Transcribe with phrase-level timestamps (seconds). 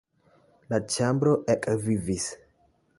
[0.71, 2.31] La ĉambro ekvivis.